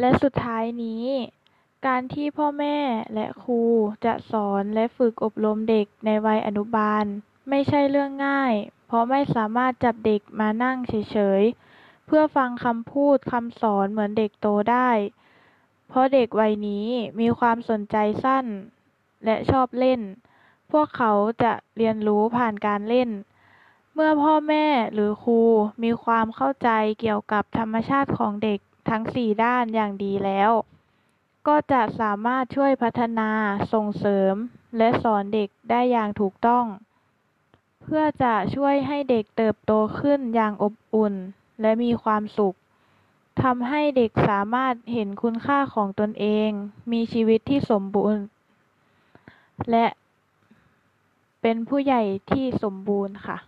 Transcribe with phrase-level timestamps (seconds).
[0.00, 1.04] และสุดท้ายนี้
[1.86, 2.78] การที่พ่อแม่
[3.14, 3.62] และครู
[4.04, 7.04] จะสอนและฝึกอบรมเด็กในวัยอนุบาล
[7.48, 8.54] ไม่ใช่เรื่องง่าย
[8.86, 14.90] เพราะไม่สามารถจับเด็กมานั่งเฉยๆ เพื่อฟังคำพูดคำสอนเหมือนเด็กโตได้
[15.88, 16.86] เพราะเด็กวัยนี้
[17.20, 18.46] มีความสนใจสั้น
[19.24, 20.00] และชอบเล่น
[20.72, 23.10] พวกเขาจะเรียนรู้ผ่านการเล่น
[23.94, 25.40] เมื่อพ่อแม่หรือครู
[25.82, 26.70] มีความเข้าใจ
[27.00, 30.50] เกี่ยวกับธรรมชาติของเด็ก ทั้งสี่ด้านอย่างดีแล้ว
[31.46, 33.30] ก็จะสามารถช่วยพัฒนา
[33.72, 34.34] ส่งเสริม
[34.78, 36.64] และสอนเด็กได้อย่างถูกต้อง
[37.82, 41.14] เพื่อจะช่วยให้เด็กเติบโตขึ้นอย่างอบอุ่น
[41.60, 42.56] และมีความสุข
[43.42, 46.50] ทำให้เด็กสามารถเห็นคุณค่าของตนเอง
[46.92, 48.24] มีชีวิตที่สมบูรณ์
[49.70, 49.86] และ
[51.42, 53.38] เป็นผู้ใหญ่ที่สมบูรณ์ค่ะ